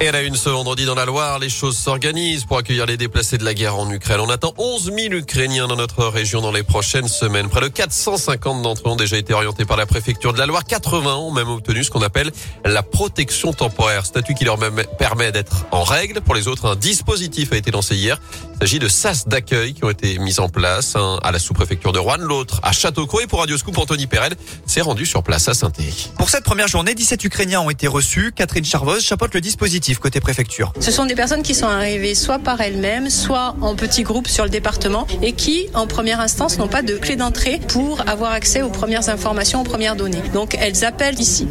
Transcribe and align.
Et 0.00 0.06
à 0.06 0.12
la 0.12 0.22
une 0.22 0.36
ce 0.36 0.48
vendredi 0.48 0.84
dans 0.84 0.94
la 0.94 1.04
Loire, 1.04 1.40
les 1.40 1.48
choses 1.48 1.76
s'organisent 1.76 2.44
pour 2.44 2.56
accueillir 2.56 2.86
les 2.86 2.96
déplacés 2.96 3.36
de 3.36 3.44
la 3.44 3.52
guerre 3.52 3.76
en 3.76 3.90
Ukraine. 3.90 4.20
On 4.20 4.30
attend 4.30 4.54
11 4.56 4.92
000 4.94 5.14
Ukrainiens 5.14 5.66
dans 5.66 5.74
notre 5.74 6.04
région 6.06 6.40
dans 6.40 6.52
les 6.52 6.62
prochaines 6.62 7.08
semaines. 7.08 7.48
Près 7.48 7.62
de 7.62 7.66
450 7.66 8.62
d'entre 8.62 8.86
eux 8.86 8.92
ont 8.92 8.96
déjà 8.96 9.16
été 9.16 9.34
orientés 9.34 9.64
par 9.64 9.76
la 9.76 9.86
préfecture 9.86 10.32
de 10.32 10.38
la 10.38 10.46
Loire. 10.46 10.62
80 10.62 11.16
ont 11.16 11.32
même 11.32 11.48
obtenu 11.48 11.82
ce 11.82 11.90
qu'on 11.90 12.02
appelle 12.02 12.30
la 12.64 12.84
protection 12.84 13.52
temporaire, 13.52 14.06
statut 14.06 14.34
qui 14.34 14.44
leur 14.44 14.56
permet 15.00 15.32
d'être 15.32 15.66
en 15.72 15.82
règle. 15.82 16.20
Pour 16.20 16.36
les 16.36 16.46
autres, 16.46 16.66
un 16.66 16.76
dispositif 16.76 17.52
a 17.52 17.56
été 17.56 17.72
lancé 17.72 17.96
hier. 17.96 18.20
Il 18.52 18.58
s'agit 18.60 18.78
de 18.78 18.88
sas 18.88 19.26
d'accueil 19.26 19.74
qui 19.74 19.84
ont 19.84 19.90
été 19.90 20.18
mis 20.18 20.38
en 20.38 20.48
place, 20.48 20.94
un 20.94 21.18
à 21.24 21.32
la 21.32 21.40
sous-préfecture 21.40 21.90
de 21.90 21.98
Rouen, 21.98 22.18
l'autre 22.18 22.60
à 22.62 22.70
Châteaucroix. 22.70 23.24
Et 23.24 23.26
pour 23.26 23.40
Radio 23.40 23.58
Scoop, 23.58 23.76
Anthony 23.78 24.06
Perel 24.06 24.34
s'est 24.64 24.80
rendu 24.80 25.06
sur 25.06 25.24
place 25.24 25.48
à 25.48 25.54
saint 25.54 25.72
Pour 26.18 26.30
cette 26.30 26.44
première 26.44 26.68
journée, 26.68 26.94
17 26.94 27.24
Ukrainiens 27.24 27.62
ont 27.62 27.70
été 27.70 27.88
reçus. 27.88 28.32
Catherine 28.34 28.64
Charvoz 28.64 29.00
chapeaute 29.02 29.34
le 29.34 29.40
dispositif 29.40 29.87
côté 29.96 30.20
préfecture. 30.20 30.72
Ce 30.80 30.90
sont 30.90 31.06
des 31.06 31.14
personnes 31.14 31.42
qui 31.42 31.54
sont 31.54 31.66
arrivées 31.66 32.14
soit 32.14 32.38
par 32.38 32.60
elles-mêmes, 32.60 33.10
soit 33.10 33.56
en 33.60 33.74
petits 33.74 34.02
groupes 34.02 34.28
sur 34.28 34.44
le 34.44 34.50
département 34.50 35.06
et 35.22 35.32
qui, 35.32 35.68
en 35.74 35.86
première 35.86 36.20
instance, 36.20 36.58
n'ont 36.58 36.68
pas 36.68 36.82
de 36.82 36.94
clé 36.96 37.16
d'entrée 37.16 37.60
pour 37.68 38.02
avoir 38.08 38.32
accès 38.32 38.62
aux 38.62 38.70
premières 38.70 39.08
informations, 39.08 39.60
aux 39.60 39.64
premières 39.64 39.96
données. 39.96 40.22
Donc 40.32 40.56
elles 40.58 40.84
appellent 40.84 41.20
ici. 41.20 41.48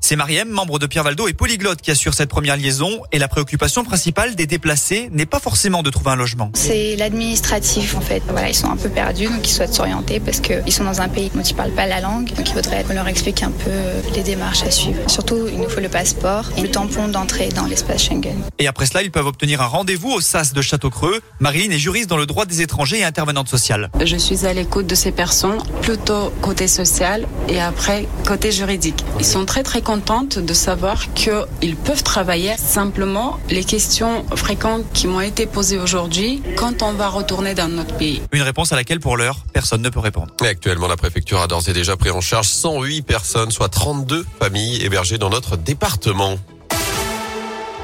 C'est 0.00 0.16
Mariem, 0.16 0.48
membre 0.48 0.78
de 0.78 0.86
Pierre 0.86 1.04
Valdo 1.04 1.28
et 1.28 1.32
polyglotte 1.32 1.82
qui 1.82 1.90
assure 1.90 2.14
cette 2.14 2.30
première 2.30 2.56
liaison 2.56 3.02
et 3.12 3.18
la 3.18 3.28
préoccupation 3.28 3.84
principale 3.84 4.36
des 4.36 4.46
déplacés 4.46 5.08
n'est 5.12 5.26
pas 5.26 5.40
forcément 5.40 5.82
de 5.82 5.90
trouver 5.90 6.12
un 6.12 6.16
logement. 6.16 6.50
C'est 6.54 6.96
l'administratif 6.96 7.96
en 7.96 8.00
fait. 8.00 8.22
Voilà, 8.28 8.48
ils 8.48 8.54
sont 8.54 8.70
un 8.70 8.76
peu 8.76 8.88
perdus 8.88 9.26
donc 9.26 9.46
ils 9.46 9.52
souhaitent 9.52 9.74
s'orienter 9.74 10.20
parce 10.20 10.40
qu'ils 10.40 10.72
sont 10.72 10.84
dans 10.84 11.00
un 11.00 11.08
pays 11.08 11.30
dont 11.34 11.42
ils 11.42 11.54
parlent 11.54 11.72
pas 11.72 11.86
la 11.86 12.00
langue. 12.00 12.32
Donc 12.34 12.48
il 12.48 12.54
faudrait 12.54 12.84
qu'on 12.84 12.94
leur 12.94 13.08
explique 13.08 13.42
un 13.42 13.50
peu 13.50 13.70
les 14.14 14.22
démarches 14.22 14.62
à 14.62 14.70
suivre. 14.70 14.98
Surtout, 15.08 15.46
il 15.50 15.58
nous 15.58 15.68
faut 15.68 15.80
le 15.80 15.88
passeport 15.88 16.44
et 16.56 16.62
le 16.62 16.70
tampon 16.70 17.08
d'entrée 17.08 17.48
dans 17.48 17.66
l'espace 17.66 18.04
Schengen. 18.04 18.36
Et 18.58 18.68
après 18.68 18.86
cela, 18.86 19.02
ils 19.02 19.10
peuvent 19.10 19.26
obtenir 19.26 19.60
un 19.60 19.66
rendez-vous 19.66 20.10
au 20.10 20.20
SAS 20.20 20.52
de 20.52 20.62
Château-Creux. 20.62 21.20
Marilyn 21.40 21.72
est 21.72 21.78
juriste 21.78 22.08
dans 22.08 22.16
le 22.16 22.26
droit 22.26 22.46
des 22.46 22.62
étrangers 22.62 23.00
et 23.00 23.04
intervenante 23.04 23.48
sociale. 23.48 23.90
Je 24.04 24.16
suis 24.16 24.46
à 24.46 24.52
l'écoute 24.52 24.86
de 24.86 24.94
ces 24.94 25.10
personnes, 25.12 25.58
plutôt 25.82 26.32
côté 26.40 26.68
social 26.68 27.26
et 27.48 27.60
après 27.60 28.06
côté 28.26 28.52
juridique. 28.52 29.04
Ils 29.18 29.26
sont 29.26 29.44
très 29.44 29.62
très 29.62 29.82
contentes 29.88 30.38
de 30.38 30.52
savoir 30.52 31.14
qu'ils 31.14 31.74
peuvent 31.82 32.02
travailler. 32.02 32.54
Simplement, 32.58 33.40
les 33.48 33.64
questions 33.64 34.22
fréquentes 34.36 34.84
qui 34.92 35.06
m'ont 35.06 35.22
été 35.22 35.46
posées 35.46 35.78
aujourd'hui, 35.78 36.42
quand 36.56 36.82
on 36.82 36.92
va 36.92 37.08
retourner 37.08 37.54
dans 37.54 37.68
notre 37.68 37.96
pays. 37.96 38.20
Une 38.32 38.42
réponse 38.42 38.70
à 38.70 38.76
laquelle, 38.76 39.00
pour 39.00 39.16
l'heure, 39.16 39.38
personne 39.54 39.80
ne 39.80 39.88
peut 39.88 39.98
répondre. 39.98 40.34
Et 40.44 40.48
actuellement, 40.48 40.88
la 40.88 40.98
préfecture 40.98 41.40
a 41.40 41.46
d'ores 41.46 41.70
et 41.70 41.72
déjà 41.72 41.96
pris 41.96 42.10
en 42.10 42.20
charge 42.20 42.48
108 42.48 43.00
personnes, 43.00 43.50
soit 43.50 43.70
32 43.70 44.26
familles 44.38 44.84
hébergées 44.84 45.16
dans 45.16 45.30
notre 45.30 45.56
département. 45.56 46.36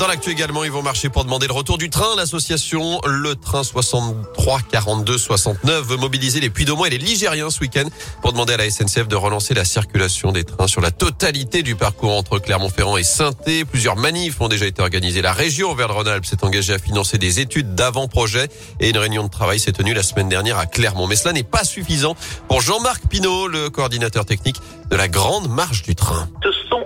Dans 0.00 0.08
l'actu 0.08 0.30
également, 0.30 0.64
ils 0.64 0.72
vont 0.72 0.82
marcher 0.82 1.08
pour 1.08 1.24
demander 1.24 1.46
le 1.46 1.52
retour 1.52 1.78
du 1.78 1.88
train. 1.88 2.16
L'association 2.16 3.00
Le 3.06 3.36
Train 3.36 3.62
63 3.62 4.60
42 4.70 5.16
69 5.16 5.86
veut 5.86 5.96
mobiliser 5.96 6.40
les 6.40 6.50
puy 6.50 6.64
et 6.64 6.90
les 6.90 6.98
Ligériens 6.98 7.48
ce 7.48 7.60
week-end 7.60 7.84
pour 8.20 8.32
demander 8.32 8.54
à 8.54 8.56
la 8.56 8.68
SNCF 8.68 9.06
de 9.06 9.14
relancer 9.14 9.54
la 9.54 9.64
circulation 9.64 10.32
des 10.32 10.42
trains 10.42 10.66
sur 10.66 10.80
la 10.80 10.90
totalité 10.90 11.62
du 11.62 11.76
parcours 11.76 12.16
entre 12.16 12.40
Clermont-Ferrand 12.40 12.96
et 12.96 13.04
saint 13.04 13.30
Plusieurs 13.70 13.96
manifs 13.96 14.40
ont 14.40 14.48
déjà 14.48 14.66
été 14.66 14.82
organisés. 14.82 15.22
La 15.22 15.32
région 15.32 15.70
Auvergne-Rhône-Alpes 15.70 16.26
s'est 16.26 16.44
engagée 16.44 16.72
à 16.72 16.78
financer 16.78 17.16
des 17.16 17.38
études 17.38 17.76
d'avant-projet 17.76 18.48
et 18.80 18.90
une 18.90 18.98
réunion 18.98 19.22
de 19.22 19.30
travail 19.30 19.60
s'est 19.60 19.72
tenue 19.72 19.94
la 19.94 20.02
semaine 20.02 20.28
dernière 20.28 20.58
à 20.58 20.66
Clermont. 20.66 21.06
Mais 21.06 21.16
cela 21.16 21.32
n'est 21.32 21.44
pas 21.44 21.62
suffisant 21.62 22.16
pour 22.48 22.60
Jean-Marc 22.60 23.06
Pinault, 23.08 23.46
le 23.46 23.70
coordinateur 23.70 24.24
technique 24.24 24.56
de 24.90 24.96
la 24.96 25.06
grande 25.06 25.48
marche 25.48 25.82
du 25.82 25.94
train 25.94 26.28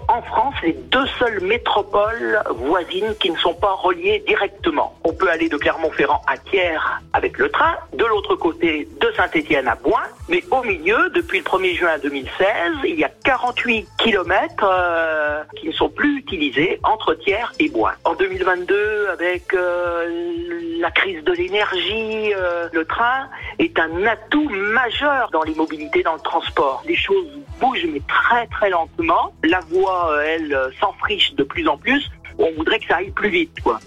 en 0.08 0.22
France 0.22 0.54
les 0.62 0.72
deux 0.72 1.06
seules 1.18 1.40
métropoles 1.42 2.42
voisines 2.56 3.14
qui 3.20 3.30
ne 3.30 3.36
sont 3.36 3.54
pas 3.54 3.72
reliées 3.72 4.22
directement. 4.26 4.98
On 5.04 5.12
peut 5.12 5.30
aller 5.30 5.48
de 5.48 5.56
Clermont-Ferrand 5.56 6.22
à 6.26 6.36
Thiers 6.36 6.78
avec 7.12 7.38
le 7.38 7.48
train, 7.50 7.76
de 7.94 8.04
l'autre 8.04 8.34
côté 8.36 8.88
de 9.00 9.12
Saint-Étienne 9.16 9.68
à 9.68 9.74
Boin, 9.76 10.02
mais 10.28 10.42
au 10.50 10.62
milieu, 10.62 11.10
depuis 11.10 11.38
le 11.38 11.44
1er 11.44 11.74
juin 11.74 11.98
2016, 12.02 12.46
il 12.84 12.98
y 12.98 13.04
a 13.04 13.10
48 13.24 13.88
kilomètres 13.98 14.64
euh, 14.64 15.42
qui 15.56 15.68
ne 15.68 15.72
sont 15.72 15.88
plus 15.88 16.18
utilisés 16.18 16.78
entre 16.84 17.14
Thiers 17.14 17.46
et 17.58 17.68
Boin. 17.68 17.92
En 18.04 18.14
2022, 18.14 19.08
avec 19.12 19.54
euh, 19.54 20.32
la 20.80 20.90
crise 20.90 21.22
de 21.24 21.32
l'énergie, 21.32 22.32
euh, 22.34 22.68
le 22.72 22.84
train 22.84 23.28
est 23.58 23.78
un 23.78 24.06
atout 24.06 24.48
majeur 24.50 25.30
dans 25.32 25.42
les 25.42 25.54
mobilités, 25.54 26.02
dans 26.02 26.14
le 26.14 26.20
transport. 26.20 26.82
Les 26.86 26.96
choses 26.96 27.26
bougent 27.60 27.86
mais 27.92 28.02
très 28.08 28.46
très 28.46 28.70
lentement. 28.70 29.32
La 29.44 29.60
voie, 29.60 30.12
euh, 30.12 30.26
elle, 30.26 30.54
euh, 30.54 30.70
s'enfriche 30.80 31.34
de 31.34 31.44
plus 31.44 31.66
en 31.68 31.76
plus. 31.76 32.10
On 32.38 32.52
voudrait 32.52 32.78
que 32.78 32.86
ça 32.86 32.96
aille 32.96 33.10
plus 33.10 33.30
vite, 33.30 33.60
quoi. 33.62 33.80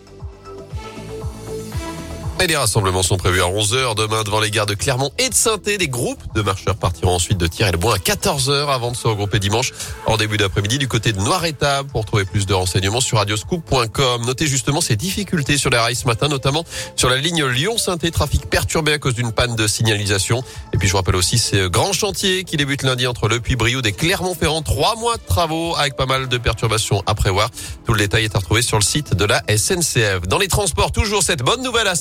Et 2.42 2.48
les 2.48 2.58
rassemblements 2.58 3.04
sont 3.04 3.18
prévus 3.18 3.44
à 3.44 3.46
11h 3.46 3.94
demain 3.96 4.24
devant 4.24 4.40
les 4.40 4.50
gares 4.50 4.66
de 4.66 4.74
Clermont 4.74 5.12
et 5.20 5.30
de 5.30 5.34
saint 5.36 5.58
Des 5.64 5.88
groupes 5.88 6.24
de 6.34 6.42
marcheurs 6.42 6.76
partiront 6.76 7.14
ensuite 7.14 7.38
de 7.38 7.46
Thierry 7.46 7.72
le 7.72 7.78
bois 7.78 7.94
à 7.94 7.98
14h 8.00 8.68
avant 8.68 8.90
de 8.90 8.96
se 8.96 9.08
regrouper 9.08 9.38
dimanche 9.38 9.74
en 10.08 10.18
début 10.18 10.38
d'après-midi 10.38 10.80
du 10.80 10.88
côté 10.88 11.14
de 11.14 11.20
Noir-Étape 11.20 11.86
pour 11.90 12.04
trouver 12.04 12.26
plus 12.26 12.48
de 12.48 12.54
renseignements 12.56 13.00
sur 13.00 13.20
radioscoop.com. 13.20 14.26
Notez 14.26 14.48
justement 14.48 14.82
ces 14.82 14.96
difficultés 14.96 15.60
sur 15.60 15.70
les 15.70 15.78
rails 15.78 15.96
ce 15.96 16.08
matin, 16.08 16.30
notamment 16.30 16.66
sur 16.96 17.10
la 17.10 17.18
ligne 17.18 17.46
Lyon-saint 17.46 17.98
trafic 18.12 18.50
perturbé 18.50 18.94
à 18.94 18.98
cause 18.98 19.14
d'une 19.14 19.34
panne 19.34 19.56
de 19.56 19.68
signalisation. 19.68 20.44
Et 20.74 20.80
puis 20.80 20.88
je 20.88 20.94
vous 20.94 20.98
rappelle 20.98 21.18
aussi 21.18 21.38
ces 21.38 21.70
grands 21.70 21.94
chantiers 21.94 22.44
qui 22.44 22.58
débutent 22.58 22.82
lundi 22.82 23.06
entre 23.06 23.28
Le 23.28 23.40
Puy-Brioude 23.40 23.86
et 23.86 23.94
Clermont-Ferrand. 23.94 24.64
Trois 24.64 24.96
mois 24.96 25.18
de 25.18 25.24
travaux 25.28 25.76
avec 25.76 25.96
pas 25.96 26.08
mal 26.08 26.28
de 26.28 26.38
perturbations 26.40 27.04
à 27.06 27.14
prévoir. 27.14 27.52
Tout 27.86 27.94
le 27.94 28.00
détail 28.00 28.24
est 28.24 28.36
à 28.36 28.40
retrouver 28.40 28.64
sur 28.64 28.80
le 28.80 28.84
site 28.84 29.14
de 29.14 29.26
la 29.26 29.44
SNCF. 29.48 30.22
Dans 30.28 30.40
les 30.40 30.48
transports, 30.48 30.92
toujours 30.92 31.22
cette 31.22 31.44
bonne 31.44 31.62
nouvelle 31.62 31.88
à 31.88 31.94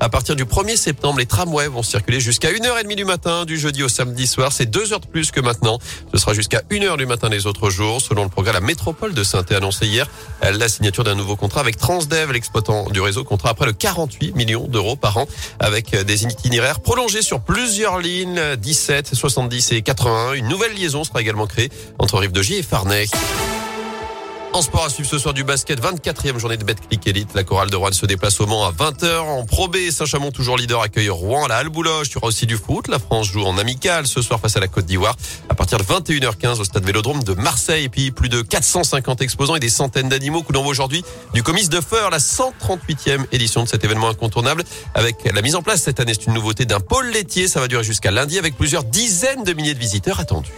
à 0.00 0.08
partir 0.08 0.36
du 0.36 0.44
1er 0.44 0.76
septembre, 0.76 1.18
les 1.18 1.26
tramways 1.26 1.68
vont 1.68 1.82
circuler 1.82 2.20
jusqu'à 2.20 2.50
1h30 2.50 2.94
du 2.94 3.04
matin, 3.04 3.44
du 3.44 3.58
jeudi 3.58 3.82
au 3.82 3.88
samedi 3.88 4.26
soir. 4.26 4.52
C'est 4.52 4.66
deux 4.66 4.92
heures 4.92 5.00
de 5.00 5.06
plus 5.06 5.30
que 5.30 5.40
maintenant. 5.40 5.78
Ce 6.12 6.18
sera 6.18 6.34
jusqu'à 6.34 6.62
1h 6.70 6.96
du 6.96 7.06
matin 7.06 7.28
les 7.28 7.46
autres 7.46 7.70
jours. 7.70 8.00
Selon 8.00 8.24
le 8.24 8.28
programme 8.28 8.54
La 8.54 8.60
Métropole 8.60 9.12
de 9.12 9.22
saint 9.24 9.44
a 9.50 9.56
annoncé 9.56 9.86
hier 9.86 10.08
la 10.42 10.68
signature 10.68 11.04
d'un 11.04 11.14
nouveau 11.14 11.36
contrat 11.36 11.60
avec 11.60 11.76
Transdev, 11.76 12.32
l'exploitant 12.32 12.88
du 12.90 13.00
réseau, 13.00 13.24
contrat 13.24 13.50
à 13.50 13.54
près 13.54 13.66
de 13.66 13.72
48 13.72 14.34
millions 14.34 14.66
d'euros 14.66 14.96
par 14.96 15.18
an 15.18 15.26
avec 15.58 15.94
des 15.94 16.24
itinéraires 16.24 16.80
prolongés 16.80 17.22
sur 17.22 17.40
plusieurs 17.40 17.98
lignes, 17.98 18.56
17, 18.56 19.14
70 19.14 19.72
et 19.72 19.82
81. 19.82 20.34
Une 20.34 20.48
nouvelle 20.48 20.74
liaison 20.74 21.04
sera 21.04 21.20
également 21.20 21.46
créée 21.46 21.70
entre 21.98 22.18
Rive-de-Gy 22.18 22.54
et 22.54 22.62
Farnay. 22.62 23.06
En 24.56 24.62
sport 24.62 24.86
à 24.86 24.88
suivre 24.88 25.06
ce 25.06 25.18
soir 25.18 25.34
du 25.34 25.44
basket, 25.44 25.82
24e 25.82 26.38
journée 26.38 26.56
de 26.56 26.64
Betclic 26.64 27.06
Elite. 27.06 27.34
La 27.34 27.44
chorale 27.44 27.68
de 27.68 27.76
Rouen 27.76 27.92
se 27.92 28.06
déplace 28.06 28.40
au 28.40 28.46
Mans 28.46 28.64
à 28.64 28.72
20h. 28.72 29.18
En 29.18 29.44
Pro 29.44 29.68
B, 29.68 29.76
Saint-Chamond, 29.90 30.30
toujours 30.30 30.56
leader, 30.56 30.80
accueille 30.80 31.10
Rouen 31.10 31.44
à 31.44 31.48
la 31.48 31.56
Halle 31.56 31.68
Boulogne. 31.68 32.06
Tu 32.08 32.16
auras 32.16 32.28
aussi 32.28 32.46
du 32.46 32.56
foot. 32.56 32.88
La 32.88 32.98
France 32.98 33.26
joue 33.26 33.44
en 33.44 33.58
amical 33.58 34.06
ce 34.06 34.22
soir 34.22 34.40
face 34.40 34.56
à 34.56 34.60
la 34.60 34.68
Côte 34.68 34.86
d'Ivoire 34.86 35.14
à 35.50 35.54
partir 35.54 35.76
de 35.76 35.84
21h15 35.84 36.58
au 36.58 36.64
stade 36.64 36.86
Vélodrome 36.86 37.22
de 37.22 37.34
Marseille. 37.34 37.84
Et 37.84 37.88
puis 37.90 38.12
plus 38.12 38.30
de 38.30 38.40
450 38.40 39.20
exposants 39.20 39.56
et 39.56 39.60
des 39.60 39.68
centaines 39.68 40.08
d'animaux. 40.08 40.42
Coup 40.42 40.54
d'envoi 40.54 40.70
aujourd'hui 40.70 41.04
du 41.34 41.42
comice 41.42 41.68
de 41.68 41.82
Feur, 41.82 42.08
la 42.08 42.16
138e 42.16 43.26
édition 43.32 43.62
de 43.62 43.68
cet 43.68 43.84
événement 43.84 44.08
incontournable 44.08 44.64
avec 44.94 45.16
la 45.30 45.42
mise 45.42 45.54
en 45.54 45.62
place 45.62 45.82
cette 45.82 46.00
année. 46.00 46.14
C'est 46.14 46.28
une 46.28 46.32
nouveauté 46.32 46.64
d'un 46.64 46.80
pôle 46.80 47.10
laitier. 47.10 47.46
Ça 47.46 47.60
va 47.60 47.68
durer 47.68 47.84
jusqu'à 47.84 48.10
lundi 48.10 48.38
avec 48.38 48.56
plusieurs 48.56 48.84
dizaines 48.84 49.44
de 49.44 49.52
milliers 49.52 49.74
de 49.74 49.80
visiteurs 49.80 50.18
attendus. 50.18 50.52